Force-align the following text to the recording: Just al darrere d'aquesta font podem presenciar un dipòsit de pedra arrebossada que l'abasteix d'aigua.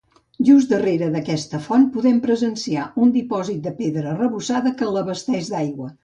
Just 0.45 0.69
al 0.71 0.71
darrere 0.75 1.09
d'aquesta 1.15 1.59
font 1.65 1.83
podem 1.97 2.17
presenciar 2.23 2.85
un 3.03 3.11
dipòsit 3.17 3.59
de 3.67 3.73
pedra 3.81 4.09
arrebossada 4.15 4.73
que 4.81 4.89
l'abasteix 4.97 5.53
d'aigua. 5.53 5.91